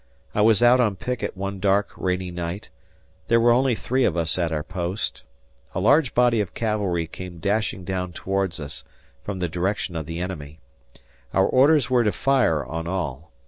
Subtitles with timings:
[0.33, 2.69] I was out on picket one dark rainy night;
[3.27, 5.21] there were only three of us at our post;
[5.75, 8.83] a large body of cavalry came dashing down towards us
[9.23, 10.59] from the direction of the enemy.
[11.35, 13.31] Our orders were to fire on all.